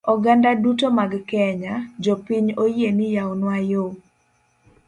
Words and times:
Oganda 0.13 0.49
duto 0.63 0.87
mag 0.97 1.11
kenya, 1.29 1.73
jopiny 2.03 2.47
oyie 2.63 2.89
ni 2.97 3.07
yawnwa 3.15 3.55
yoo! 3.69 3.91